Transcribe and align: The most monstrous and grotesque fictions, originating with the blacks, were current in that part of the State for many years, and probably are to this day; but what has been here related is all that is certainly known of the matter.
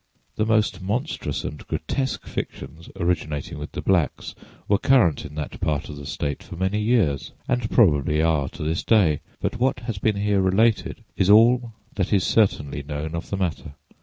The 0.35 0.47
most 0.47 0.81
monstrous 0.81 1.43
and 1.43 1.59
grotesque 1.67 2.25
fictions, 2.25 2.89
originating 2.95 3.59
with 3.59 3.73
the 3.73 3.83
blacks, 3.83 4.33
were 4.67 4.79
current 4.79 5.25
in 5.25 5.35
that 5.35 5.61
part 5.61 5.89
of 5.89 5.95
the 5.97 6.07
State 6.07 6.41
for 6.41 6.55
many 6.55 6.79
years, 6.81 7.33
and 7.47 7.69
probably 7.69 8.19
are 8.19 8.49
to 8.49 8.63
this 8.63 8.83
day; 8.83 9.19
but 9.41 9.59
what 9.59 9.81
has 9.81 9.99
been 9.99 10.15
here 10.15 10.41
related 10.41 11.03
is 11.15 11.29
all 11.29 11.73
that 11.93 12.11
is 12.11 12.23
certainly 12.23 12.81
known 12.81 13.13
of 13.13 13.29
the 13.29 13.37
matter. 13.37 13.73